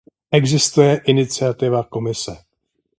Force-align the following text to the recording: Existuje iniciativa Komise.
Existuje 0.39 0.91
iniciativa 1.11 1.79
Komise. 1.93 2.33